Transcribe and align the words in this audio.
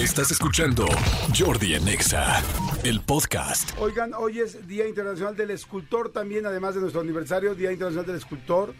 Estás 0.00 0.30
escuchando 0.30 0.86
Jordi 1.38 1.74
en 1.74 1.86
Exa, 1.86 2.42
el 2.84 3.02
podcast. 3.02 3.78
Oigan, 3.78 4.14
hoy 4.14 4.38
es 4.38 4.66
Día 4.66 4.88
Internacional 4.88 5.36
del 5.36 5.50
Escultor 5.50 6.10
también, 6.10 6.46
además 6.46 6.74
de 6.74 6.80
nuestro 6.80 7.02
aniversario, 7.02 7.54
Día 7.54 7.70
Internacional 7.70 8.06
del 8.06 8.16
Escultor. 8.16 8.74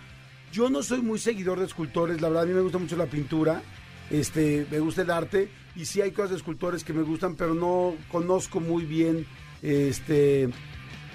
Yo 0.51 0.71
no 0.71 0.83
soy 0.83 1.03
muy 1.03 1.19
seguidor 1.19 1.59
de 1.59 1.67
escultores, 1.67 2.23
la 2.23 2.29
verdad 2.29 2.45
a 2.45 2.47
mí 2.47 2.55
me 2.55 2.63
gusta 2.63 2.79
mucho 2.79 2.97
la 2.97 3.05
pintura, 3.05 3.61
este, 4.09 4.67
me 4.71 4.79
gusta 4.79 5.03
el 5.03 5.11
arte 5.11 5.51
y 5.77 5.85
sí 5.85 6.01
hay 6.01 6.13
cosas 6.13 6.31
de 6.31 6.37
escultores 6.39 6.85
que 6.85 6.95
me 6.95 7.03
gustan, 7.03 7.37
pero 7.37 7.53
no 7.53 7.97
conozco 8.11 8.59
muy 8.59 8.87
bien 8.87 9.27
este 9.61 10.49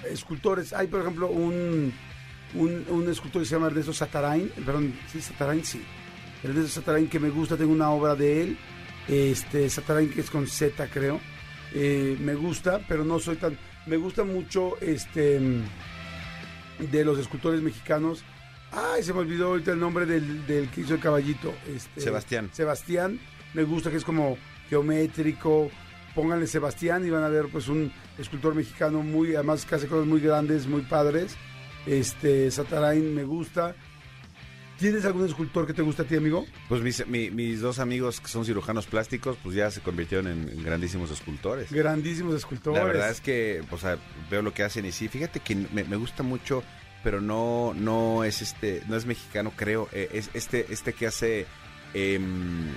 escultores. 0.08 0.72
Hay 0.72 0.86
por 0.86 1.00
ejemplo 1.00 1.26
un, 1.26 1.92
un, 2.54 2.84
un 2.90 3.10
escultor 3.10 3.42
que 3.42 3.48
se 3.48 3.56
llama 3.56 3.66
Ernesto 3.66 3.92
Satarain, 3.92 4.52
perdón, 4.64 4.94
sí, 5.10 5.20
Satarain, 5.20 5.64
sí. 5.64 5.82
Ernesto 6.44 6.68
Satarain 6.68 7.08
que 7.08 7.18
me 7.18 7.30
gusta, 7.30 7.56
tengo 7.56 7.72
una 7.72 7.90
obra 7.90 8.14
de 8.14 8.42
él, 8.42 8.58
este 9.08 9.68
Satarain 9.70 10.10
que 10.10 10.20
es 10.20 10.30
con 10.30 10.46
Z 10.46 10.88
creo. 10.88 11.20
Eh, 11.74 12.16
me 12.20 12.34
gusta, 12.34 12.80
pero 12.88 13.04
no 13.04 13.18
soy 13.18 13.36
tan. 13.36 13.58
Me 13.86 13.96
gusta 13.96 14.24
mucho 14.24 14.76
este 14.80 15.40
de 16.78 17.04
los 17.04 17.18
escultores 17.18 17.60
mexicanos. 17.62 18.24
Ay, 18.72 19.02
se 19.02 19.12
me 19.12 19.20
olvidó 19.20 19.48
ahorita 19.48 19.72
el 19.72 19.80
nombre 19.80 20.06
del, 20.06 20.46
del 20.46 20.68
que 20.70 20.82
hizo 20.82 20.94
el 20.94 21.00
caballito. 21.00 21.54
Este, 21.74 22.00
Sebastián. 22.00 22.50
Sebastián. 22.52 23.20
Me 23.54 23.62
gusta 23.62 23.90
que 23.90 23.96
es 23.96 24.04
como 24.04 24.36
geométrico. 24.68 25.70
Pónganle 26.14 26.46
Sebastián 26.46 27.06
y 27.06 27.10
van 27.10 27.22
a 27.22 27.28
ver 27.28 27.48
pues 27.50 27.68
un 27.68 27.92
escultor 28.18 28.54
mexicano 28.54 29.02
muy, 29.02 29.34
además 29.34 29.66
que 29.66 29.74
hace 29.74 29.86
cosas 29.86 30.06
muy 30.06 30.20
grandes, 30.20 30.66
muy 30.66 30.82
padres. 30.82 31.36
Este, 31.86 32.50
Satarain 32.50 33.14
me 33.14 33.24
gusta. 33.24 33.74
¿Tienes 34.78 35.04
algún 35.06 35.24
escultor 35.24 35.66
que 35.66 35.72
te 35.72 35.80
gusta 35.82 36.02
a 36.02 36.06
ti, 36.06 36.16
amigo? 36.16 36.44
Pues 36.68 36.82
mis, 36.82 37.06
mi- 37.06 37.30
mis 37.30 37.60
dos 37.62 37.78
amigos 37.78 38.20
que 38.20 38.28
son 38.28 38.44
cirujanos 38.44 38.86
plásticos, 38.86 39.36
pues 39.42 39.54
ya 39.56 39.70
se 39.70 39.80
convirtieron 39.80 40.26
en, 40.26 40.48
en 40.50 40.62
grandísimos 40.62 41.10
escultores. 41.10 41.72
Grandísimos 41.72 42.34
escultores. 42.34 42.78
La 42.78 42.84
verdad 42.84 43.10
es 43.10 43.20
que, 43.22 43.62
o 43.70 43.78
sea, 43.78 43.96
veo 44.30 44.42
lo 44.42 44.52
que 44.52 44.62
hacen 44.64 44.84
y 44.84 44.92
sí, 44.92 45.08
fíjate 45.08 45.40
que 45.40 45.54
me, 45.54 45.84
me 45.84 45.96
gusta 45.96 46.22
mucho, 46.22 46.62
pero 47.02 47.20
no, 47.22 47.72
no 47.74 48.22
es 48.24 48.42
este, 48.42 48.82
no 48.88 48.96
es 48.96 49.06
mexicano, 49.06 49.52
creo. 49.56 49.88
eh, 49.92 50.10
es 50.12 50.28
este, 50.34 50.66
este 50.70 50.92
que 50.92 51.06
hace 51.06 51.46
em, 51.94 52.68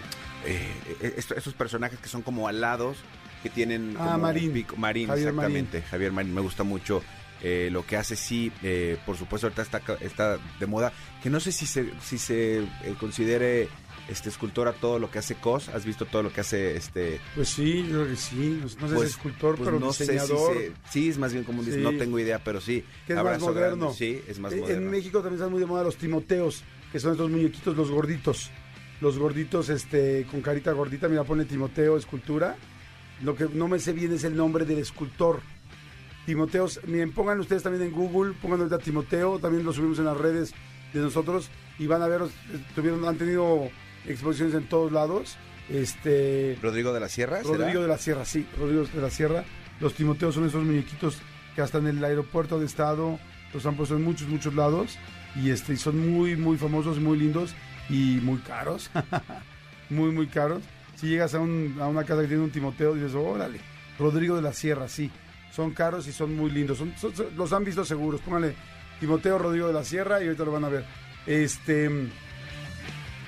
eh, 0.45 1.13
est- 1.17 1.31
estos 1.31 1.53
personajes 1.53 1.99
que 1.99 2.07
son 2.07 2.21
como 2.21 2.47
alados, 2.47 2.97
que 3.43 3.49
tienen 3.49 3.95
Ah, 3.99 4.17
Marín. 4.17 4.53
pico- 4.53 4.75
Marín, 4.77 5.07
Javier 5.07 5.29
exactamente. 5.29 5.81
Javier 5.81 6.11
Marín, 6.13 6.33
me 6.33 6.41
gusta 6.41 6.63
mucho. 6.63 7.03
Eh, 7.43 7.69
lo 7.71 7.85
que 7.85 7.97
hace 7.97 8.15
sí, 8.15 8.51
eh, 8.63 8.97
por 9.05 9.17
supuesto 9.17 9.47
ahorita 9.47 9.61
está, 9.61 9.81
está 10.01 10.37
de 10.59 10.65
moda, 10.65 10.91
que 11.23 11.29
no 11.29 11.39
sé 11.39 11.51
si 11.51 11.65
se, 11.65 11.89
si 12.03 12.17
se 12.17 12.59
eh, 12.59 12.65
considere 12.99 13.67
este 14.09 14.29
escultor 14.29 14.67
a 14.67 14.73
todo 14.73 14.97
lo 14.97 15.11
que 15.11 15.19
hace 15.19 15.35
Cos, 15.35 15.69
has 15.69 15.85
visto 15.85 16.05
todo 16.05 16.23
lo 16.23 16.33
que 16.33 16.41
hace 16.41 16.75
este 16.75 17.21
Pues 17.35 17.49
sí, 17.49 17.83
yo 17.87 18.01
creo 18.03 18.07
que 18.07 18.15
sí. 18.15 18.59
No, 18.61 18.67
sé 18.67 18.75
si 18.79 18.85
es 18.85 18.91
pues- 18.93 19.09
escultor, 19.11 19.55
pues 19.55 19.67
pero 19.69 19.79
no 19.79 19.93
sé 19.93 20.05
si 20.05 20.11
diseñador. 20.13 20.53
se- 20.57 20.71
sí, 20.89 21.09
es 21.09 21.17
más 21.19 21.31
bien 21.31 21.43
como 21.43 21.59
un 21.61 21.65
Sí. 21.71 21.77
no 21.77 21.91
tengo 21.95 22.17
idea, 22.19 22.43
pero 22.43 22.59
sí. 22.59 22.83
que 23.05 23.13
es 23.13 23.19
abrazo 23.19 23.45
más 23.45 23.53
moderno. 23.55 23.77
grande, 23.77 23.95
sí, 23.97 24.19
es 24.27 24.39
más 24.39 24.55
moderno. 24.55 24.83
En 24.83 24.89
México 24.89 25.19
también 25.19 25.35
están 25.35 25.51
muy 25.51 25.59
de 25.59 25.67
moda 25.67 25.83
los 25.83 25.95
timoteos, 25.97 26.63
que 26.91 26.99
son 26.99 27.11
estos 27.11 27.29
muñequitos, 27.29 27.77
los 27.77 27.91
gorditos. 27.91 28.49
Los 28.99 29.17
gorditos 29.19 29.69
este, 29.69 30.25
con 30.29 30.41
carita 30.41 30.71
gordita, 30.73 31.07
mira, 31.07 31.23
pone 31.23 31.45
Timoteo, 31.45 31.95
escultura. 31.95 32.57
Lo 33.21 33.35
que 33.35 33.45
no 33.53 33.67
me 33.67 33.77
sé 33.79 33.93
bien 33.93 34.11
es 34.13 34.23
el 34.23 34.35
nombre 34.35 34.65
del 34.65 34.79
escultor. 34.79 35.41
Timoteos, 36.29 36.79
miren, 36.85 37.11
pongan 37.11 37.39
ustedes 37.39 37.63
también 37.63 37.83
en 37.85 37.91
Google, 37.91 38.33
pongan 38.39 38.59
ahorita 38.59 38.77
Timoteo, 38.77 39.39
también 39.39 39.63
lo 39.65 39.73
subimos 39.73 39.97
en 39.97 40.05
las 40.05 40.15
redes 40.15 40.53
de 40.93 40.99
nosotros 40.99 41.49
y 41.79 41.87
van 41.87 42.03
a 42.03 42.07
ver, 42.07 42.21
eh, 42.21 42.59
tuvieron, 42.75 43.03
han 43.05 43.17
tenido 43.17 43.67
exposiciones 44.05 44.53
en 44.53 44.69
todos 44.69 44.91
lados. 44.91 45.37
Este, 45.69 46.55
Rodrigo 46.61 46.93
de 46.93 46.99
la 46.99 47.09
Sierra, 47.09 47.41
¿será? 47.41 47.57
Rodrigo 47.57 47.81
de 47.81 47.87
la 47.87 47.97
Sierra, 47.97 48.25
sí, 48.25 48.45
Rodrigo 48.59 48.83
de 48.85 49.01
la 49.01 49.09
Sierra. 49.09 49.43
Los 49.79 49.95
Timoteos 49.95 50.35
son 50.35 50.45
esos 50.45 50.63
muñequitos 50.63 51.17
que 51.55 51.61
hasta 51.63 51.79
en 51.79 51.87
el 51.87 52.03
aeropuerto 52.03 52.59
de 52.59 52.67
estado 52.67 53.19
los 53.51 53.65
han 53.65 53.75
puesto 53.75 53.95
en 53.95 54.03
muchos, 54.03 54.27
muchos 54.27 54.53
lados. 54.53 54.97
Y 55.35 55.49
este, 55.49 55.77
son 55.77 55.97
muy, 56.11 56.35
muy 56.35 56.57
famosos, 56.57 56.99
muy 56.99 57.17
lindos 57.17 57.55
y 57.89 58.19
muy 58.21 58.37
caros. 58.41 58.91
muy, 59.89 60.11
muy 60.11 60.27
caros. 60.27 60.61
Si 60.95 61.07
llegas 61.07 61.33
a, 61.33 61.39
un- 61.39 61.75
a 61.79 61.87
una 61.87 62.03
casa 62.03 62.21
que 62.21 62.27
tiene 62.27 62.43
un 62.43 62.51
Timoteo, 62.51 62.93
dices, 62.93 63.15
órale, 63.15 63.59
Rodrigo 63.97 64.35
de 64.35 64.41
la 64.43 64.53
Sierra, 64.53 64.87
sí. 64.87 65.09
Son 65.51 65.71
caros 65.71 66.07
y 66.07 66.11
son 66.11 66.35
muy 66.35 66.51
lindos. 66.51 66.77
Son- 66.77 66.93
son- 66.97 67.15
son- 67.15 67.35
los 67.35 67.51
han 67.53 67.63
visto 67.63 67.83
seguros. 67.83 68.21
Pónganle 68.21 68.55
Timoteo 68.99 69.37
Rodrigo 69.37 69.67
de 69.67 69.73
la 69.73 69.83
Sierra 69.83 70.21
y 70.21 70.25
ahorita 70.25 70.45
lo 70.45 70.51
van 70.51 70.65
a 70.65 70.69
ver. 70.69 70.85
Este. 71.25 71.85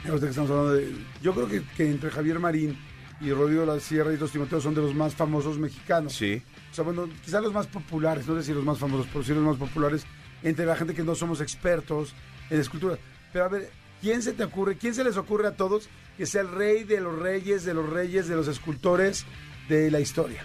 Ahorita 0.08 0.26
que 0.26 0.30
estamos 0.30 0.50
hablando 0.52 0.74
de- 0.74 0.92
yo 1.22 1.34
creo 1.34 1.48
que, 1.48 1.62
que 1.78 1.90
entre 1.90 2.09
Javier 2.09 2.40
Marín 2.40 2.78
y 3.20 3.32
Rodrigo 3.32 3.62
de 3.62 3.68
la 3.68 3.80
Sierra 3.80 4.12
y 4.14 4.18
los 4.18 4.32
Timoteos 4.32 4.64
son 4.64 4.74
de 4.74 4.82
los 4.82 4.96
más 4.96 5.14
famosos 5.14 5.59
mexicanos. 5.59 6.14
Sí. 6.14 6.42
O 6.72 6.74
sea, 6.74 6.84
bueno, 6.84 7.08
quizás 7.24 7.44
los 7.44 7.54
más 7.54 7.68
populares, 7.68 8.28
no 8.28 8.36
sé 8.38 8.44
si 8.44 8.53
los 8.53 8.64
más 8.64 8.80
famosos, 8.80 9.08
pero 9.12 9.24
sí 9.24 9.34
los 9.34 9.44
más 9.44 9.58
populares 9.58 10.03
entre 10.42 10.66
la 10.66 10.76
gente 10.76 10.94
que 10.96 11.03
no 11.03 11.14
somos 11.14 11.40
expertos 11.42 12.16
en 12.50 12.59
escultura. 12.59 12.98
Pero 13.32 13.46
a 13.46 13.50
ver, 13.50 13.70
¿quién 14.02 14.24
se 14.24 14.34
te 14.34 14.44
ocurre, 14.44 14.78
quién 14.78 14.96
se 14.96 15.03
les 15.03 15.18
ocurre 15.18 15.48
a 15.48 15.56
todos 15.56 15.88
que 16.18 16.26
sea 16.26 16.42
el 16.42 16.50
rey 16.52 16.84
de 16.84 17.00
los 17.02 17.18
reyes, 17.20 17.64
de 17.64 17.74
los 17.76 17.88
reyes, 17.88 18.28
de 18.28 18.36
los 18.36 18.48
escultores 18.48 19.26
de 19.70 19.92
la 19.92 20.00
historia? 20.00 20.44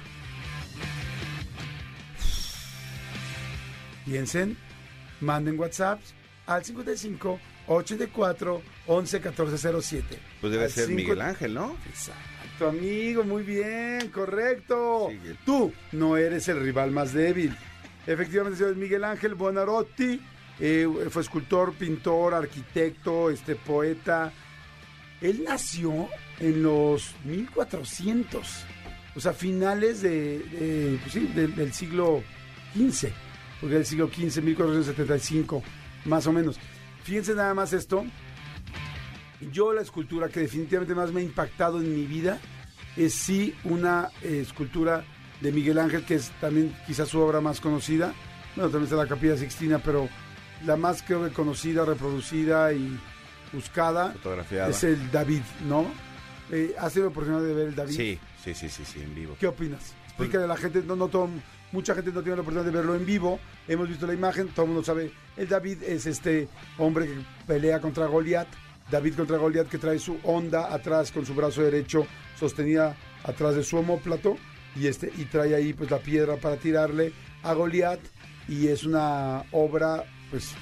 Piensen, 4.07 4.57
manden 5.21 5.59
WhatsApp 5.59 6.01
al 6.47 6.65
55 6.65 7.39
84 7.67 8.63
11 8.87 9.21
14 9.21 9.59
07. 9.83 10.19
Pues 10.41 10.53
debe 10.53 10.65
Al 10.65 10.71
ser 10.71 10.87
cinco- 10.87 10.97
Miguel 10.97 11.21
Ángel, 11.21 11.55
¿no? 11.55 11.77
Exacto, 11.89 12.69
amigo, 12.69 13.25
muy 13.25 13.43
bien, 13.43 14.09
correcto. 14.11 15.09
Sigue. 15.11 15.37
Tú 15.45 15.73
no 15.93 16.17
eres 16.17 16.49
el 16.49 16.61
rival 16.61 16.93
más 16.93 17.13
débil. 17.13 17.55
Efectivamente, 18.07 18.59
señor 18.59 18.77
Miguel 18.77 19.03
Ángel 19.05 19.35
Buonarotti 19.35 20.21
eh, 20.61 20.87
fue 21.11 21.23
escultor, 21.23 21.75
pintor, 21.75 22.33
arquitecto, 22.35 23.31
este 23.31 23.57
poeta. 23.57 24.33
Él 25.21 25.43
nació 25.45 26.09
en 26.39 26.63
los 26.63 27.15
1400, 27.25 28.65
o 29.17 29.21
sea, 29.21 29.33
finales 29.33 30.03
de, 30.03 30.39
de, 30.39 30.99
pues 31.03 31.13
sí, 31.15 31.27
del- 31.35 31.55
del 31.57 31.73
siglo 31.73 32.23
XV, 32.77 33.09
porque 33.61 33.75
era 33.75 33.81
el 33.81 33.87
siglo 33.87 34.09
XV, 34.09 34.43
1475, 34.43 35.63
más 36.05 36.27
o 36.27 36.33
menos. 36.33 36.59
Fíjense 37.05 37.35
nada 37.35 37.55
más 37.55 37.73
esto. 37.73 38.05
Yo 39.53 39.73
la 39.73 39.83
escultura 39.83 40.29
que 40.29 40.41
definitivamente 40.41 40.95
más 40.95 41.13
me 41.13 41.21
ha 41.21 41.25
impactado 41.25 41.81
en 41.81 41.95
mi 41.95 42.07
vida 42.07 42.41
es 42.97 43.15
sí 43.15 43.55
una 43.65 44.11
eh, 44.23 44.41
escultura 44.43 45.05
de 45.41 45.53
Miguel 45.53 45.79
Ángel, 45.79 46.05
que 46.05 46.15
es 46.15 46.31
también 46.41 46.75
quizás 46.87 47.09
su 47.09 47.21
obra 47.21 47.41
más 47.41 47.61
conocida. 47.61 48.15
Bueno, 48.55 48.71
también 48.71 48.85
está 48.85 48.97
la 48.97 49.07
Capilla 49.07 49.37
Sixtina, 49.37 49.79
pero 49.79 50.09
la 50.65 50.77
más 50.77 51.03
creo 51.03 51.25
que 51.25 51.33
conocida, 51.33 51.85
reproducida 51.85 52.73
y 52.73 52.99
buscada 53.53 54.13
Fotografiada. 54.13 54.71
es 54.71 54.83
el 54.85 55.11
David, 55.11 55.43
¿no? 55.69 55.87
Eh, 56.51 56.75
¿Has 56.79 56.93
tenido 56.95 57.11
la 57.11 57.13
oportunidad 57.13 57.43
de 57.43 57.55
ver 57.55 57.69
el 57.69 57.75
David? 57.75 57.95
Sí, 57.95 58.19
sí, 58.43 58.55
sí, 58.55 58.69
sí, 58.69 58.85
sí, 58.85 59.01
en 59.03 59.15
vivo. 59.15 59.37
¿Qué 59.39 59.47
opinas? 59.47 59.95
Explícale 60.17 60.45
a 60.45 60.47
la 60.47 60.57
gente, 60.57 60.83
no, 60.83 60.97
no 60.97 61.09
todo, 61.09 61.29
mucha 61.73 61.95
gente 61.95 62.11
no 62.11 62.23
tiene 62.23 62.37
la 62.37 62.41
oportunidad 62.41 62.65
de 62.65 62.75
verlo 62.75 62.95
en 62.95 63.05
vivo. 63.05 63.39
Hemos 63.69 63.87
visto 63.87 64.07
la 64.07 64.15
imagen, 64.15 64.49
todo 64.49 64.63
el 64.63 64.69
mundo 64.69 64.83
sabe. 64.83 65.13
El 65.37 65.47
David 65.47 65.83
es 65.83 66.07
este 66.07 66.49
hombre 66.79 67.05
que 67.05 67.15
pelea 67.47 67.83
contra 67.83 68.07
Goliat. 68.07 68.49
David 68.91 69.15
contra 69.15 69.37
Goliat 69.37 69.69
que 69.69 69.77
trae 69.77 69.99
su 69.99 70.17
onda 70.25 70.73
atrás 70.73 71.13
con 71.13 71.27
su 71.27 71.35
brazo 71.35 71.61
derecho 71.61 72.07
sostenida 72.35 72.97
atrás 73.25 73.57
de 73.57 73.63
su 73.63 73.77
omóplato 73.77 74.39
y 74.75 74.87
este 74.87 75.13
y 75.19 75.27
trae 75.27 75.55
ahí 75.55 75.75
pues 75.75 75.91
la 75.91 75.99
piedra 75.99 76.37
para 76.37 76.57
tirarle 76.57 77.13
a 77.43 77.53
Goliat 77.53 78.01
y 78.49 78.69
es 78.69 78.85
una 78.85 79.45
obra 79.53 80.03
pues 80.31 80.55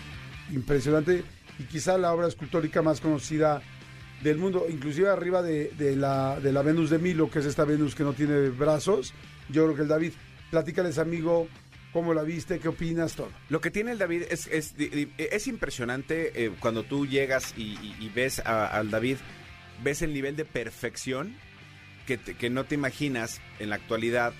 impresionante 0.50 1.22
y 1.60 1.64
quizá 1.64 1.96
la 1.96 2.12
obra 2.12 2.26
escultórica 2.26 2.82
más 2.82 3.00
conocida 3.00 3.62
del 4.22 4.38
mundo, 4.38 4.66
inclusive 4.70 5.08
arriba 5.08 5.42
de, 5.42 5.70
de 5.76 5.96
la, 5.96 6.40
de 6.40 6.52
la 6.52 6.62
Venus 6.62 6.90
de 6.90 6.98
Milo, 6.98 7.30
que 7.30 7.40
es 7.40 7.46
esta 7.46 7.64
Venus 7.64 7.94
que 7.94 8.02
no 8.04 8.12
tiene 8.14 8.48
brazos. 8.48 9.12
Yo 9.50 9.64
creo 9.64 9.76
que 9.76 9.82
el 9.82 9.88
David, 9.88 10.12
platícales 10.50 10.98
amigo, 10.98 11.46
cómo 11.92 12.14
la 12.14 12.22
viste, 12.22 12.58
qué 12.58 12.68
opinas, 12.68 13.14
todo. 13.14 13.30
Lo 13.50 13.60
que 13.60 13.70
tiene 13.70 13.92
el 13.92 13.98
David 13.98 14.22
es, 14.30 14.46
es, 14.46 14.74
es 15.18 15.46
impresionante 15.46 16.44
eh, 16.44 16.50
cuando 16.58 16.82
tú 16.84 17.06
llegas 17.06 17.52
y, 17.56 18.08
ves 18.14 18.40
a- 18.40 18.66
al 18.66 18.90
David, 18.90 19.18
ves 19.82 20.02
el 20.02 20.14
nivel 20.14 20.36
de 20.36 20.44
perfección 20.44 21.36
que, 22.06 22.18
que 22.18 22.50
no 22.50 22.64
te 22.64 22.74
imaginas 22.74 23.40
en 23.58 23.70
la 23.70 23.76
actualidad, 23.76 24.32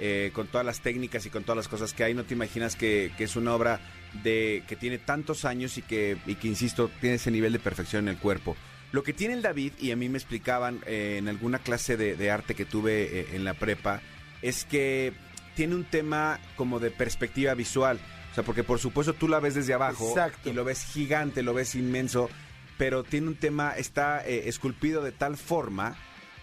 eh, 0.00 0.30
con 0.32 0.46
todas 0.46 0.64
las 0.66 0.80
técnicas 0.80 1.26
y 1.26 1.30
con 1.30 1.42
todas 1.42 1.56
las 1.56 1.68
cosas 1.68 1.92
que 1.92 2.04
hay, 2.04 2.14
no 2.14 2.24
te 2.24 2.34
imaginas 2.34 2.76
que, 2.76 3.10
que 3.16 3.24
es 3.24 3.36
una 3.36 3.54
obra 3.54 3.80
de 4.22 4.62
que 4.68 4.76
tiene 4.76 4.98
tantos 4.98 5.44
años 5.44 5.76
y 5.78 5.82
que, 5.82 6.16
y 6.26 6.36
que, 6.36 6.46
insisto, 6.48 6.90
tiene 7.00 7.16
ese 7.16 7.30
nivel 7.30 7.52
de 7.52 7.58
perfección 7.58 8.04
en 8.08 8.14
el 8.14 8.20
cuerpo. 8.20 8.56
Lo 8.92 9.02
que 9.02 9.12
tiene 9.12 9.34
el 9.34 9.42
David, 9.42 9.72
y 9.78 9.90
a 9.90 9.96
mí 9.96 10.08
me 10.08 10.16
explicaban 10.18 10.80
eh, 10.86 11.16
en 11.18 11.28
alguna 11.28 11.58
clase 11.58 11.96
de, 11.96 12.16
de 12.16 12.30
arte 12.30 12.54
que 12.54 12.64
tuve 12.64 13.20
eh, 13.20 13.26
en 13.32 13.44
la 13.44 13.54
prepa, 13.54 14.00
es 14.40 14.64
que 14.64 15.12
tiene 15.54 15.74
un 15.74 15.84
tema 15.84 16.40
como 16.56 16.78
de 16.80 16.90
perspectiva 16.90 17.52
visual. 17.54 17.98
O 18.30 18.34
sea, 18.34 18.44
porque 18.44 18.64
por 18.64 18.78
supuesto 18.78 19.12
tú 19.14 19.28
la 19.28 19.40
ves 19.40 19.54
desde 19.54 19.74
abajo 19.74 20.08
Exacto. 20.10 20.48
y 20.48 20.52
lo 20.52 20.64
ves 20.64 20.84
gigante, 20.84 21.42
lo 21.42 21.52
ves 21.54 21.74
inmenso, 21.74 22.30
pero 22.78 23.02
tiene 23.02 23.28
un 23.28 23.34
tema, 23.36 23.72
está 23.76 24.24
eh, 24.26 24.48
esculpido 24.48 25.02
de 25.02 25.12
tal 25.12 25.36
forma 25.36 25.96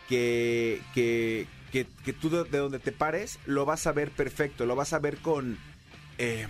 que, 0.10 0.82
que, 0.94 1.48
que, 1.72 1.88
que 2.04 2.14
tú 2.14 2.30
de, 2.30 2.44
de 2.44 2.58
donde 2.58 2.80
te 2.80 2.92
pares 2.92 3.40
lo 3.46 3.66
vas 3.66 3.88
a 3.88 3.92
ver 3.92 4.12
perfecto, 4.12 4.66
lo 4.66 4.76
vas 4.76 4.94
a 4.94 5.00
ver 5.00 5.18
con... 5.18 5.58
eh, 6.18 6.48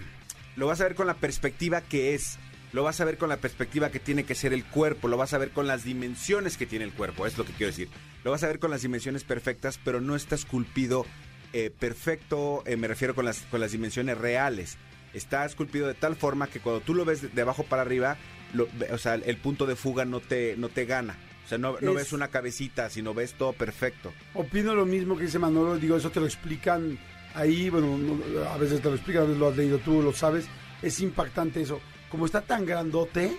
lo 0.56 0.68
vas 0.68 0.80
a 0.80 0.86
ver 0.86 0.95
con 0.95 1.06
la 1.06 1.15
perspectiva 1.15 1.81
que 1.81 2.15
es, 2.15 2.39
lo 2.75 2.83
vas 2.83 3.00
a 3.01 3.06
ver 3.06 3.18
con 3.18 3.30
la 3.30 3.38
perspectiva 3.38 3.89
que 3.89 4.00
tiene 4.00 4.25
que 4.25 4.36
ser 4.36 4.54
el 4.54 4.66
cuerpo, 4.66 5.07
lo 5.07 5.18
vas 5.18 5.33
a 5.33 5.38
ver 5.38 5.51
con 5.51 5.66
las 5.66 5.83
dimensiones 5.86 6.57
que 6.57 6.66
tiene 6.66 6.86
el 6.86 6.94
cuerpo, 6.94 7.25
es 7.25 7.38
lo 7.38 7.45
que 7.45 7.54
quiero 7.54 7.72
decir. 7.72 7.88
Lo 8.24 8.31
vas 8.31 8.44
a 8.44 8.48
ver 8.48 8.60
con 8.60 8.69
las 8.69 8.81
dimensiones 8.81 9.24
perfectas, 9.24 9.80
pero 9.83 10.01
no 10.01 10.16
está 10.16 10.36
esculpido 10.36 11.06
eh, 11.54 11.72
perfecto, 11.80 12.63
eh, 12.66 12.75
me 12.75 12.88
refiero 12.89 13.16
con 13.16 13.24
las, 13.25 13.39
con 13.50 13.62
las 13.62 13.72
dimensiones 13.72 14.18
reales. 14.18 14.77
Está 15.13 15.45
esculpido 15.45 15.88
de 15.88 15.94
tal 15.94 16.18
forma 16.18 16.48
que 16.48 16.60
cuando 16.60 16.81
tú 16.81 16.94
lo 16.94 17.06
ves 17.06 17.22
de, 17.22 17.30
de 17.30 17.42
abajo 17.42 17.63
para 17.63 17.81
arriba, 17.83 18.18
lo- 18.54 18.68
o 18.92 18.98
sea, 18.98 19.16
el 19.16 19.38
punto 19.38 19.66
de 19.66 19.78
fuga 19.78 20.04
no 20.04 20.19
te, 20.19 20.56
no 20.57 20.68
te 20.68 20.86
gana. 20.86 21.16
O 21.45 21.48
sea, 21.48 21.57
no, 21.57 21.78
no 21.80 21.92
Es- 21.92 21.95
ves 21.95 22.13
una 22.13 22.28
cabecita, 22.28 22.89
sino 22.89 23.13
ves 23.13 23.36
todo 23.36 23.54
perfecto. 23.54 24.12
Opino 24.33 24.75
lo 24.75 24.86
mismo 24.86 25.16
que 25.16 25.24
dice 25.24 25.39
Manolo, 25.39 25.78
digo, 25.78 25.95
eso 25.95 26.10
te 26.12 26.19
lo 26.19 26.25
explican 26.25 27.00
ahí, 27.33 27.69
bueno, 27.69 27.98
no- 27.98 28.50
a 28.50 28.57
veces 28.57 28.81
te 28.81 28.89
lo 28.89 28.95
explican, 28.95 29.24
a 29.24 29.25
veces 29.28 29.39
lo 29.39 29.48
has 29.48 29.56
leído 29.56 29.78
tú, 29.78 30.01
lo 30.01 30.12
sabes, 30.12 30.45
es 30.81 31.00
impactante 31.00 31.62
eso. 31.62 31.80
Como 32.10 32.25
está 32.25 32.42
tan 32.42 32.66
grandote, 32.66 33.36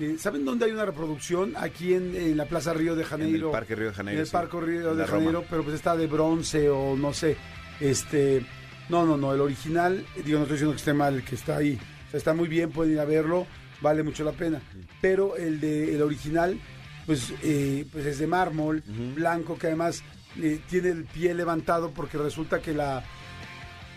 eh, 0.00 0.16
¿saben 0.18 0.44
dónde 0.44 0.66
hay 0.66 0.72
una 0.72 0.84
reproducción? 0.86 1.54
Aquí 1.56 1.94
en, 1.94 2.14
en 2.14 2.36
la 2.36 2.46
Plaza 2.46 2.72
Río 2.72 2.94
de 2.94 3.02
En 3.02 3.08
Janeiro. 3.08 3.46
el 3.48 3.52
Parque 3.52 3.74
Río 3.74 3.88
de 3.88 3.94
Janeiro. 3.94 4.16
En 4.18 4.20
el 4.20 4.26
sí. 4.26 4.32
Parque 4.32 4.60
Río 4.60 4.92
En 4.92 4.98
de. 4.98 5.06
Janeiro, 5.06 5.44
pero 5.50 5.62
pues 5.62 5.74
está 5.74 5.96
de 5.96 6.06
bronce 6.06 6.68
o 6.70 6.96
no 6.96 7.12
sé, 7.12 7.36
este, 7.80 8.44
no, 8.88 9.04
no, 9.04 9.16
no, 9.16 9.34
el 9.34 9.40
original, 9.40 10.04
digo, 10.24 10.38
no 10.38 10.44
estoy 10.44 10.56
diciendo 10.56 10.72
que 10.72 10.78
esté 10.78 10.94
mal 10.94 11.14
el 11.16 11.24
que 11.24 11.34
está 11.34 11.56
ahí, 11.56 11.78
o 12.06 12.10
sea, 12.10 12.18
está 12.18 12.34
muy 12.34 12.48
bien, 12.48 12.70
pueden 12.70 12.92
ir 12.94 13.00
a 13.00 13.04
verlo, 13.04 13.46
vale 13.80 14.02
mucho 14.02 14.24
la 14.24 14.32
pena, 14.32 14.60
pero 15.00 15.36
el 15.36 15.60
de 15.60 15.94
el 15.94 16.02
original, 16.02 16.58
pues, 17.06 17.32
eh, 17.42 17.84
pues 17.92 18.06
es 18.06 18.18
de 18.18 18.26
mármol, 18.26 18.82
blanco, 19.14 19.58
que 19.58 19.66
además 19.66 20.02
eh, 20.40 20.60
tiene 20.68 20.90
el 20.90 21.04
pie 21.04 21.34
levantado 21.34 21.90
porque 21.90 22.16
resulta 22.18 22.60
que 22.60 22.72
la 22.72 23.02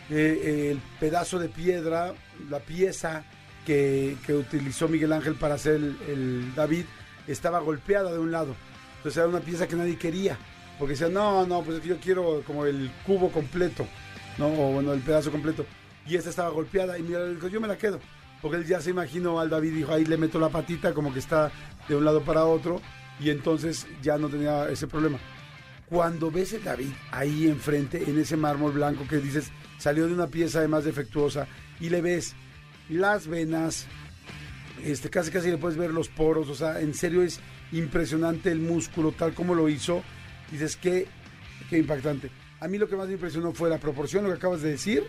eh, 0.09 0.71
el 0.71 0.80
pedazo 1.00 1.39
de 1.39 1.48
piedra, 1.48 2.13
la 2.50 2.59
pieza 2.59 3.24
que, 3.66 4.18
utilizó 4.30 4.88
Miguel 4.88 5.13
Ángel 5.13 5.36
para 5.36 5.56
hacer 5.56 5.75
el, 5.75 6.54
David, 6.56 6.86
estaba 7.28 7.60
golpeada 7.60 8.12
de 8.12 8.19
un 8.19 8.31
lado. 8.31 8.56
Entonces 8.98 9.18
era 9.18 9.28
una 9.28 9.40
pieza 9.40 9.68
que 9.68 9.75
nadie 9.75 9.98
quería. 9.98 10.38
Porque 10.78 10.94
decían, 10.94 11.13
no, 11.13 11.46
no, 11.46 11.62
pues 11.62 11.84
yo 11.84 11.98
quiero 12.00 12.42
como 12.46 12.66
el 12.66 12.92
cubo 13.06 13.31
completo, 13.31 13.86
¿no? 14.38 14.48
O 14.48 14.74
bueno, 14.74 14.94
el 14.94 15.02
pedazo 15.02 15.31
completo. 15.31 15.66
Y 16.08 16.16
esta 16.16 16.30
estaba 16.30 16.50
golpeada. 16.50 16.98
Y 16.98 17.04
mira, 17.04 17.25
dijo, 17.25 17.48
yo 17.48 17.62
me 17.62 17.68
la 17.68 17.78
quedo. 17.78 18.00
Porque 18.42 18.58
él 18.58 18.66
ya 18.66 18.81
se 18.81 18.90
imaginó 18.90 19.40
al 19.40 19.50
David, 19.50 19.74
dijo, 19.75 19.94
ahí 19.94 20.06
le 20.06 20.18
meto 20.18 20.40
la 20.40 20.50
patita 20.50 20.94
como 20.94 21.13
que 21.13 21.19
está 21.19 21.52
de 21.88 21.96
un 21.96 22.06
lado 22.06 22.22
para 22.22 22.46
otro. 22.46 22.81
Y 23.19 23.30
entonces 23.30 23.86
ya 24.02 24.18
no 24.18 24.30
tenía 24.30 24.69
ese 24.69 24.88
problema 24.88 25.19
cuando 25.92 26.31
ves 26.31 26.54
el 26.54 26.63
David 26.63 26.94
ahí 27.12 27.50
enfrente, 27.50 28.02
en 28.10 28.18
ese 28.18 28.38
mármol 28.38 28.72
blanco 28.72 29.06
que 29.10 29.18
dices, 29.18 29.52
salió 29.78 30.08
de 30.08 30.13
una 30.13 30.28
pieza 30.28 30.60
además 30.60 30.86
defectuosa, 30.86 31.48
y 31.81 31.90
le 31.90 32.02
ves 32.02 32.34
las 32.91 33.27
venas, 33.27 33.88
este, 34.83 35.09
casi 35.09 35.31
casi 35.31 35.49
le 35.49 35.57
puedes 35.57 35.77
ver 35.77 35.91
los 35.91 36.09
poros, 36.09 36.49
o 36.49 36.55
sea, 36.55 36.81
en 36.81 36.93
serio 36.93 37.23
es 37.23 37.39
impresionante 37.71 38.51
el 38.51 38.59
músculo, 38.59 39.11
tal 39.11 39.33
como 39.33 39.55
lo 39.55 39.69
hizo, 39.69 40.03
dices, 40.51 40.75
qué, 40.75 41.07
qué 41.69 41.77
impactante. 41.77 42.29
A 42.59 42.67
mí 42.67 42.77
lo 42.77 42.88
que 42.88 42.95
más 42.95 43.07
me 43.07 43.13
impresionó 43.13 43.53
fue 43.53 43.69
la 43.69 43.79
proporción, 43.79 44.23
lo 44.23 44.29
que 44.29 44.38
acabas 44.38 44.61
de 44.61 44.71
decir, 44.71 45.03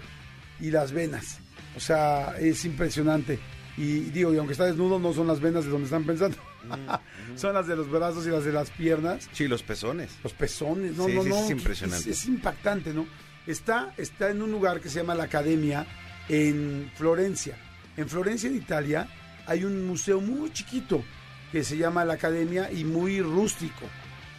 y 0.60 0.70
las 0.70 0.92
venas. 0.92 1.40
O 1.76 1.80
sea, 1.80 2.36
es 2.38 2.64
impresionante. 2.64 3.38
Y 3.76 4.00
digo, 4.10 4.32
y 4.32 4.38
aunque 4.38 4.52
está 4.52 4.66
desnudo, 4.66 4.98
no 4.98 5.12
son 5.12 5.26
las 5.26 5.40
venas 5.40 5.64
de 5.64 5.70
donde 5.70 5.86
están 5.86 6.04
pensando. 6.04 6.36
son 7.36 7.54
las 7.54 7.66
de 7.66 7.76
los 7.76 7.90
brazos 7.90 8.26
y 8.26 8.30
las 8.30 8.44
de 8.44 8.52
las 8.52 8.70
piernas. 8.70 9.28
Sí, 9.32 9.48
los 9.48 9.62
pezones. 9.62 10.12
Los 10.22 10.32
pezones, 10.32 10.96
no, 10.96 11.06
Sí, 11.06 11.14
no, 11.14 11.22
sí, 11.22 11.28
no. 11.28 11.44
es 11.44 11.50
impresionante. 11.50 12.10
Es, 12.10 12.20
es 12.20 12.26
impactante, 12.26 12.92
¿no? 12.94 13.06
Está, 13.46 13.92
está 13.96 14.30
en 14.30 14.42
un 14.42 14.52
lugar 14.52 14.80
que 14.80 14.88
se 14.88 15.00
llama 15.00 15.14
la 15.14 15.24
Academia 15.24 15.86
en 16.28 16.90
Florencia. 16.94 17.56
En 17.96 18.08
Florencia, 18.08 18.48
en 18.48 18.56
Italia, 18.56 19.06
hay 19.46 19.64
un 19.64 19.86
museo 19.86 20.20
muy 20.20 20.50
chiquito 20.52 21.02
que 21.50 21.62
se 21.64 21.76
llama 21.76 22.04
la 22.04 22.14
Academia 22.14 22.70
y 22.72 22.84
muy 22.84 23.20
rústico. 23.20 23.84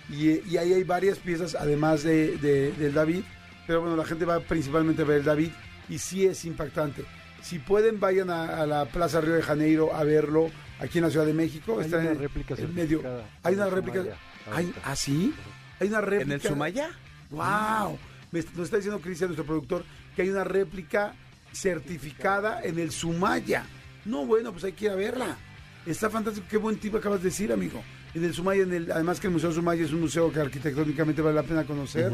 Y, 0.10 0.40
y 0.50 0.58
ahí 0.58 0.74
hay 0.74 0.84
varias 0.84 1.20
piezas, 1.20 1.56
además 1.56 2.04
de, 2.04 2.38
de- 2.38 2.72
del 2.74 2.94
David. 2.94 3.22
Pero 3.68 3.82
bueno, 3.82 3.96
la 3.96 4.06
gente 4.06 4.26
va 4.26 4.40
principalmente 4.40 5.04
a 5.04 5.06
ver 5.06 5.20
el 5.20 5.24
David 5.26 5.50
y 5.90 5.98
sí 6.00 6.26
es 6.26 6.44
impactante. 6.46 7.06
Si 7.42 7.60
pueden, 7.60 8.00
vayan 8.00 8.30
a, 8.30 8.62
a 8.62 8.66
la 8.66 8.86
Plaza 8.86 9.22
Río 9.22 9.34
de 9.34 9.42
Janeiro 9.42 9.94
a 9.94 10.04
verlo 10.04 10.50
aquí 10.80 10.98
en 10.98 11.06
la 11.06 11.10
Ciudad 11.12 11.26
de 11.26 11.34
México. 11.34 11.78
Hay 11.80 11.86
está 11.86 12.00
una 12.00 12.12
en, 12.12 12.20
réplica 12.20 12.56
en 12.58 12.74
medio. 12.74 13.02
Hay 13.44 13.56
una 13.56 13.70
réplica. 13.70 14.00
Sumaya, 14.00 14.18
Hay. 14.52 14.74
¿Ah, 14.84 14.96
sí? 14.96 15.34
Hay 15.80 15.88
una 15.90 16.02
réplica. 16.02 16.24
¿En 16.24 16.32
el 16.32 16.42
Sumaya? 16.42 16.90
¡Wow! 17.30 18.00
Me, 18.32 18.40
nos 18.56 18.66
está 18.66 18.78
diciendo 18.78 19.00
Cristian, 19.00 19.30
nuestro 19.30 19.46
productor, 19.46 19.84
que 20.16 20.24
hay 20.24 20.30
una 20.30 20.44
réplica 20.44 21.14
certificada 21.54 22.62
en 22.64 22.80
el 22.80 22.92
Sumaya. 22.92 23.66
No, 24.06 24.26
bueno, 24.26 24.52
pues 24.52 24.64
hay 24.66 24.74
que 24.74 24.86
ir 24.86 24.92
a 24.92 24.96
verla. 24.96 25.38
Está 25.86 26.10
fantástico. 26.10 26.48
Qué 26.50 26.58
buen 26.58 26.78
tip 26.78 26.96
acabas 26.96 27.20
de 27.20 27.30
decir, 27.30 27.52
amigo. 27.52 27.82
En 28.14 28.24
el 28.24 28.34
Sumaya, 28.34 28.64
en 28.64 28.74
el, 28.74 28.92
además 28.92 29.20
que 29.20 29.28
el 29.28 29.34
Museo 29.34 29.52
Sumaya 29.52 29.84
es 29.84 29.92
un 29.92 30.02
museo 30.02 30.32
que 30.32 30.40
arquitectónicamente 30.40 31.22
vale 31.22 31.36
la 31.36 31.44
pena 31.44 31.64
conocer. 31.64 32.12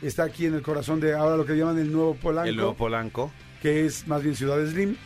Está 0.00 0.24
aquí 0.24 0.46
en 0.46 0.54
el 0.54 0.62
corazón 0.62 1.00
de 1.00 1.14
ahora 1.14 1.36
lo 1.36 1.44
que 1.44 1.56
llaman 1.56 1.78
el 1.78 1.92
Nuevo 1.92 2.14
Polanco, 2.14 2.48
El 2.48 2.56
nuevo 2.56 2.74
Polanco. 2.74 3.30
que 3.60 3.84
es 3.84 4.06
más 4.06 4.22
bien 4.22 4.36
Ciudad 4.36 4.64
Slim. 4.64 4.96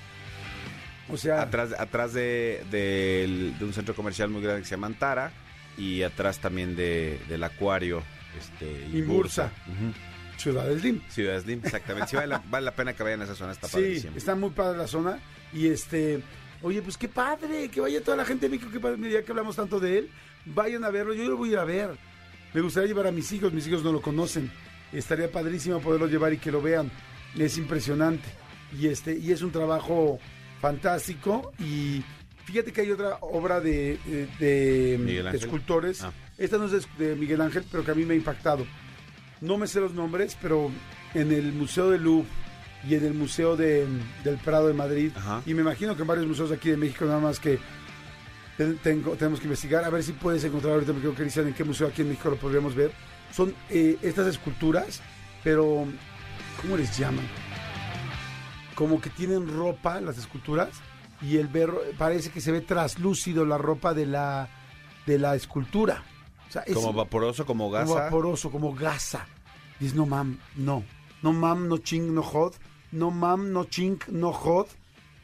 O 1.08 1.16
sea, 1.16 1.42
Atrás, 1.42 1.75
atrás 1.78 2.12
de, 2.14 3.52
un 3.60 3.72
centro 3.72 3.94
comercial 3.94 4.31
muy 4.31 4.42
grande 4.42 4.62
que 4.62 4.69
se 4.69 4.75
llama 4.75 4.86
Antara. 4.86 5.32
Y 5.76 6.02
atrás 6.02 6.38
también 6.38 6.76
de, 6.76 7.19
del 7.28 7.42
acuario. 7.42 8.02
Este, 8.38 8.96
Imbursa. 8.96 9.50
Ujú. 9.66 9.92
Ciudad 10.36 10.70
Slim. 10.78 11.00
Ciudad 11.08 11.40
Slim, 11.40 11.60
exactamente. 11.64 12.08
Sí, 12.10 12.16
vale 12.16 12.28
la, 12.28 12.42
vale 12.50 12.64
la 12.66 12.75
pena 12.75 12.92
que 12.92 13.02
vayan 13.02 13.20
a 13.20 13.25
esa 13.25 13.34
zona, 13.34 13.52
está 13.52 13.66
Sí, 13.69 13.75
padrísimo. 13.75 14.16
está 14.16 14.34
muy 14.34 14.50
padre 14.50 14.78
la 14.78 14.86
zona. 14.86 15.19
Y 15.52 15.69
este, 15.69 16.20
oye, 16.62 16.82
pues 16.82 16.96
qué 16.98 17.08
padre, 17.08 17.69
que 17.69 17.81
vaya 17.81 18.02
toda 18.02 18.16
la 18.16 18.25
gente 18.25 18.46
de 18.48 18.50
México, 18.56 18.70
qué 18.72 18.81
padre, 18.81 19.10
ya 19.10 19.22
que 19.22 19.31
hablamos 19.32 19.56
tanto 19.56 19.78
de 19.81 19.98
él, 19.98 20.10
vayan 20.46 20.84
a 20.84 20.90
verlo, 20.90 21.14
yo 21.14 21.25
lo 21.28 21.36
voy 21.36 21.50
a 21.50 21.52
ir 21.52 21.58
a 21.58 21.64
ver. 21.64 21.90
Me 22.52 22.60
gustaría 22.60 22.88
llevar 22.88 23.06
a 23.06 23.12
mis 23.12 23.31
hijos, 23.32 23.52
mis 23.52 23.66
hijos 23.66 23.82
no 23.82 23.92
lo 23.92 24.00
conocen. 24.02 24.50
Estaría 24.92 25.31
padrísimo 25.31 25.81
poderlos 25.81 26.10
llevar 26.10 26.32
y 26.32 26.38
que 26.38 26.52
lo 26.52 26.62
vean. 26.62 26.90
Es 27.38 27.58
impresionante. 27.58 28.28
Y 28.78 28.86
este, 28.88 29.16
y 29.19 29.32
es 29.32 29.42
un 29.42 29.50
trabajo 29.50 30.19
fantástico. 30.60 31.52
Y 31.58 32.02
fíjate 32.44 32.72
que 32.72 32.81
hay 32.82 32.90
otra 32.90 33.19
obra 33.20 33.60
de, 33.60 33.98
de- 34.38 34.98
de 34.98 35.36
escultores. 35.36 36.02
Ah. 36.02 36.12
Esta 36.38 36.58
no 36.58 36.66
es 36.66 36.86
de 36.98 37.14
Miguel 37.16 37.40
Ángel, 37.40 37.64
pero 37.70 37.84
que 37.84 37.90
a 37.90 37.94
mí 37.94 38.04
me 38.04 38.14
ha 38.14 38.16
impactado. 38.16 38.66
No 39.44 39.58
me 39.58 39.67
sé 39.67 39.81
los 39.81 39.93
nombres, 39.94 40.37
pero 40.41 40.70
en 41.14 41.31
el 41.32 41.53
Museo 41.53 41.91
del 41.91 42.03
Louvre 42.03 42.29
y 42.89 42.94
en 42.94 43.05
el 43.05 43.15
Museo 43.15 43.56
de- 43.56 43.86
del 44.24 44.36
Prado 44.39 44.69
de 44.69 44.74
Madrid, 44.74 45.13
Ajá. 45.17 45.43
y 45.46 45.55
me 45.55 45.63
imagino 45.63 45.94
que 45.96 46.03
en 46.03 46.08
varios 46.08 46.27
museos 46.27 46.51
aquí 46.53 46.70
de 46.70 46.77
México, 46.77 47.05
nada 47.05 47.20
más 47.20 47.39
que 47.41 47.58
ten- 48.56 48.79
tengo, 48.79 49.13
tenemos 49.17 49.41
que 49.41 49.46
investigar, 49.46 49.84
a 49.84 49.91
ver 49.91 50.03
si 50.03 50.13
puedes 50.13 50.43
encontrar 50.44 50.74
ahorita, 50.74 50.93
me 50.93 51.01
creo 51.01 51.15
que 51.15 51.24
dicen 51.24 51.46
en 51.48 51.55
qué 51.55 51.65
museo 51.65 51.86
aquí 51.89 52.03
en 52.03 52.08
México 52.08 52.31
lo 52.31 52.36
podríamos 52.36 52.74
ver. 52.74 52.91
Son 53.32 53.55
eh, 53.70 53.98
estas 54.03 54.27
esculturas, 54.29 55.01
pero 55.43 55.86
¿cómo 56.63 56.77
les 56.77 56.96
llaman? 56.96 57.24
Como 58.74 59.01
que 59.01 59.10
tienen 59.10 59.48
ropa 59.48 60.01
las 60.01 60.19
esculturas 60.19 60.70
y 61.22 61.36
el 61.39 61.46
ver 61.48 61.70
parece 61.96 62.31
que 62.31 62.41
se 62.41 62.51
ve 62.53 62.60
traslúcido 62.60 63.44
la 63.44 63.56
ropa 63.58 63.94
de 63.94 64.06
la 64.06 64.48
de 65.06 65.19
la 65.19 65.34
escultura. 65.36 66.03
Sea, 66.55 66.63
es- 66.63 66.75
Como 66.75 66.93
vaporoso, 66.93 67.44
como 67.46 67.69
gasa. 67.70 67.87
como 67.87 68.01
vaporoso, 68.01 68.51
como 68.51 68.75
gasa. 68.75 69.27
Dices, 69.81 69.96
no 69.96 70.06
mam, 70.06 70.39
no. 70.55 70.84
No 71.20 71.32
mam, 71.32 71.67
no 71.69 71.79
ching, 71.79 72.15
no 72.15 72.23
jod. 72.23 72.55
No 72.93 73.11
mam, 73.11 73.53
no 73.53 73.65
ching, 73.65 73.99
no 74.08 74.32
jod. 74.32 74.69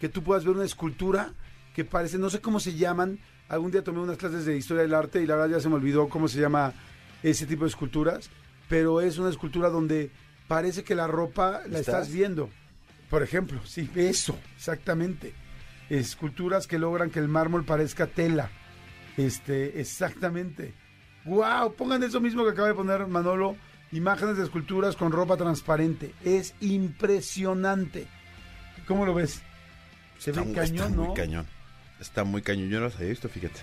Que 0.00 0.08
tú 0.08 0.22
puedas 0.24 0.44
ver 0.44 0.56
una 0.56 0.64
escultura 0.64 1.32
que 1.74 1.84
parece, 1.84 2.18
no 2.18 2.30
sé 2.30 2.40
cómo 2.40 2.58
se 2.58 2.74
llaman. 2.74 3.20
Algún 3.48 3.70
día 3.70 3.84
tomé 3.84 4.00
unas 4.00 4.16
clases 4.16 4.44
de 4.44 4.56
historia 4.56 4.82
del 4.82 4.92
arte 4.94 5.22
y 5.22 5.26
la 5.26 5.36
verdad 5.36 5.56
ya 5.56 5.60
se 5.60 5.68
me 5.68 5.76
olvidó 5.76 6.08
cómo 6.08 6.26
se 6.26 6.40
llama 6.40 6.72
ese 7.22 7.46
tipo 7.46 7.62
de 7.64 7.68
esculturas. 7.70 8.28
Pero 8.68 9.00
es 9.00 9.18
una 9.18 9.30
escultura 9.30 9.68
donde 9.70 10.10
parece 10.48 10.82
que 10.82 10.94
la 10.96 11.06
ropa 11.06 11.60
la 11.68 11.78
¿Estás? 11.78 11.80
estás 12.06 12.12
viendo. 12.12 12.50
Por 13.08 13.22
ejemplo, 13.22 13.60
sí, 13.64 13.88
eso, 13.94 14.36
exactamente. 14.56 15.32
Esculturas 15.90 16.66
que 16.66 16.78
logran 16.78 17.10
que 17.10 17.18
el 17.20 17.28
mármol 17.28 17.64
parezca 17.64 18.06
tela. 18.08 18.50
Este, 19.16 19.80
exactamente. 19.80 20.74
¡Wow! 21.24 21.74
Pongan 21.74 22.02
eso 22.02 22.20
mismo 22.20 22.44
que 22.44 22.50
acaba 22.50 22.68
de 22.68 22.74
poner 22.74 23.06
Manolo. 23.06 23.56
Imágenes 23.92 24.36
de 24.36 24.44
esculturas 24.44 24.94
con 24.96 25.10
ropa 25.10 25.36
transparente. 25.36 26.14
Es 26.24 26.54
impresionante. 26.60 28.06
¿Cómo 28.86 29.04
lo 29.04 29.14
ves? 29.14 29.42
Se 30.18 30.30
Está, 30.30 30.42
ve 30.42 30.48
mu- 30.48 30.54
cañón, 30.54 30.76
está 30.76 30.88
¿no? 30.96 31.04
muy 31.06 31.14
cañón. 31.14 31.46
Está 32.00 32.24
muy 32.24 32.42
cañón. 32.42 32.68
Yo 32.68 32.78
no 32.78 32.86
las 32.86 32.96
había 32.96 33.08
visto, 33.08 33.28
fíjate. 33.28 33.60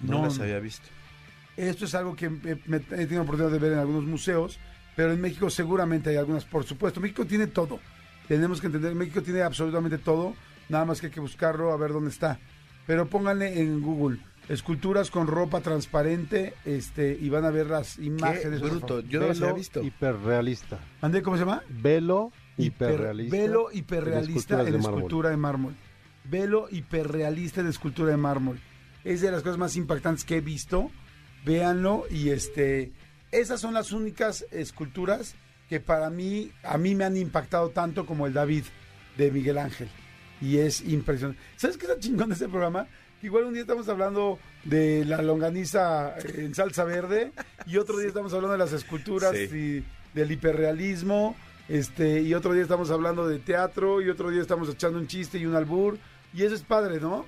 No, 0.00 0.18
No, 0.18 0.24
las 0.24 0.38
había 0.40 0.58
visto. 0.58 0.86
Esto 1.56 1.84
es 1.86 1.94
algo 1.94 2.14
que 2.16 2.28
me- 2.28 2.76
he 2.76 2.80
tenido 3.06 3.22
oportunidad 3.22 3.52
de 3.52 3.58
ver 3.58 3.72
en 3.72 3.78
algunos 3.78 4.04
museos, 4.04 4.58
pero 4.94 5.12
en 5.12 5.20
México 5.20 5.48
seguramente 5.50 6.10
hay 6.10 6.16
algunas, 6.16 6.44
por 6.44 6.64
supuesto. 6.64 7.00
México 7.00 7.24
tiene 7.24 7.46
todo. 7.46 7.80
Tenemos 8.28 8.60
que 8.60 8.66
entender, 8.66 8.94
México 8.94 9.22
tiene 9.22 9.42
absolutamente 9.42 9.98
todo, 9.98 10.34
nada 10.68 10.84
más 10.84 11.00
que 11.00 11.06
hay 11.06 11.12
que 11.12 11.20
buscarlo 11.20 11.72
a 11.72 11.76
ver 11.76 11.92
dónde 11.92 12.10
está. 12.10 12.38
Pero 12.86 13.06
pónganle 13.08 13.60
en 13.60 13.80
Google 13.80 14.18
esculturas 14.48 15.10
con 15.10 15.26
ropa 15.26 15.60
transparente, 15.60 16.54
este, 16.64 17.16
y 17.20 17.28
van 17.28 17.44
a 17.44 17.50
ver 17.50 17.66
las 17.66 17.98
imágenes. 17.98 18.60
por 18.60 18.70
bruto. 18.70 19.00
Yo 19.00 19.20
no 19.20 19.28
los 19.28 19.40
había 19.42 19.54
visto. 19.54 19.82
hiperrealista. 19.82 20.78
André, 21.00 21.22
¿cómo 21.22 21.36
se 21.36 21.40
llama? 21.44 21.62
Velo 21.68 22.30
Hiper- 22.56 22.64
hiperrealista. 22.66 23.36
Velo 23.36 23.70
en 23.70 23.78
hiperrealista 23.78 24.58
en 24.60 24.64
de 24.66 24.72
mármol. 24.72 24.90
escultura 24.94 25.30
de 25.30 25.36
mármol. 25.36 25.74
Velo 26.24 26.68
hiperrealista 26.70 27.60
en 27.60 27.66
escultura 27.68 28.10
de 28.10 28.16
mármol. 28.16 28.60
Es 29.04 29.20
de 29.20 29.30
las 29.30 29.42
cosas 29.42 29.58
más 29.58 29.76
impactantes 29.76 30.24
que 30.24 30.36
he 30.36 30.40
visto. 30.40 30.90
Véanlo 31.44 32.04
y 32.10 32.30
este, 32.30 32.92
esas 33.30 33.60
son 33.60 33.74
las 33.74 33.92
únicas 33.92 34.44
esculturas 34.50 35.36
que 35.68 35.78
para 35.80 36.10
mí, 36.10 36.50
a 36.64 36.76
mí 36.78 36.94
me 36.96 37.04
han 37.04 37.16
impactado 37.16 37.70
tanto 37.70 38.04
como 38.06 38.26
el 38.26 38.32
David 38.32 38.64
de 39.16 39.30
Miguel 39.30 39.58
Ángel. 39.58 39.88
Y 40.40 40.58
es 40.58 40.80
impresionante. 40.82 41.40
¿Sabes 41.56 41.76
qué 41.76 41.86
está 41.86 41.98
chingón 42.00 42.28
de 42.28 42.34
este 42.34 42.48
programa? 42.48 42.86
Igual 43.22 43.44
un 43.44 43.52
día 43.54 43.62
estamos 43.62 43.88
hablando 43.88 44.38
de 44.64 45.04
la 45.04 45.22
longaniza 45.22 46.14
en 46.18 46.54
salsa 46.54 46.84
verde 46.84 47.32
y 47.66 47.76
otro 47.78 47.98
día 47.98 48.08
estamos 48.08 48.32
hablando 48.34 48.52
de 48.52 48.58
las 48.58 48.72
esculturas 48.72 49.32
Sí. 49.34 49.48
y 49.56 49.84
del 50.16 50.30
hiperrealismo. 50.32 51.36
Este, 51.68 52.20
y 52.20 52.32
otro 52.34 52.52
día 52.52 52.62
estamos 52.62 52.90
hablando 52.92 53.26
de 53.26 53.40
teatro, 53.40 54.00
y 54.00 54.08
otro 54.08 54.30
día 54.30 54.40
estamos 54.40 54.68
echando 54.68 54.98
un 55.00 55.08
chiste 55.08 55.38
y 55.38 55.46
un 55.46 55.56
albur. 55.56 55.98
Y 56.32 56.42
eso 56.44 56.54
es 56.54 56.62
padre, 56.62 57.00
¿no? 57.00 57.26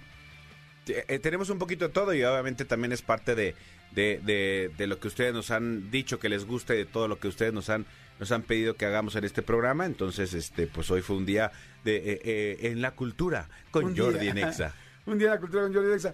Eh, 0.86 1.18
tenemos 1.18 1.50
un 1.50 1.58
poquito 1.58 1.88
de 1.88 1.92
todo 1.92 2.14
y 2.14 2.22
obviamente 2.22 2.64
también 2.64 2.92
es 2.92 3.02
parte 3.02 3.34
de, 3.34 3.54
de, 3.92 4.20
de- 4.24 4.70
de 4.76 4.86
lo 4.86 4.98
que 5.00 5.08
ustedes 5.08 5.34
nos 5.34 5.50
han 5.50 5.90
dicho 5.90 6.18
que 6.20 6.28
les 6.28 6.44
gusta 6.46 6.74
y 6.74 6.78
de 6.78 6.84
todo 6.86 7.08
lo 7.08 7.18
que 7.18 7.28
ustedes 7.28 7.52
nos 7.52 7.68
han 7.70 7.84
nos 8.20 8.32
han 8.32 8.42
pedido 8.42 8.74
que 8.74 8.84
hagamos 8.84 9.14
en 9.16 9.22
este 9.24 9.42
programa. 9.42 9.86
Entonces, 9.86 10.34
este, 10.34 10.66
pues 10.66 10.90
hoy 10.90 11.02
fue 11.02 11.16
un 11.16 11.24
día 11.26 11.52
de 11.84 11.96
eh, 11.96 12.20
eh, 12.24 12.58
en 12.62 12.80
la 12.82 12.92
cultura 12.92 13.48
con 13.70 13.84
Un 13.86 13.96
Jordi 13.96 14.18
día. 14.20 14.30
en 14.32 14.38
Exa. 14.38 14.74
Un 15.08 15.16
día 15.16 15.28
en 15.28 15.34
la 15.34 15.40
cultura 15.40 15.62
con 15.62 15.72
Jordi 15.72 15.88
Dexa. 15.88 16.12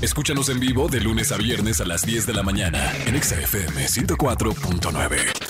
Escúchanos 0.00 0.48
en 0.48 0.60
vivo 0.60 0.88
de 0.88 1.02
lunes 1.02 1.30
a 1.30 1.36
viernes 1.36 1.82
a 1.82 1.84
las 1.84 2.06
10 2.06 2.26
de 2.26 2.32
la 2.32 2.42
mañana 2.42 2.90
en 3.06 3.14
Exa 3.14 3.38
FM 3.38 3.84
104.9. 3.84 5.49